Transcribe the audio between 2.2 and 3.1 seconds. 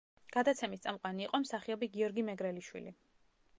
მეგრელიშვილი.